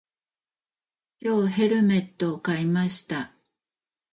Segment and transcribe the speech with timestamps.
[1.19, 3.35] 今日、ヘルメットを買いました。